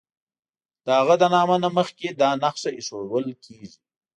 [0.85, 3.79] د هغه له نامه نه مخکې دا نښه ایښودل کیږي.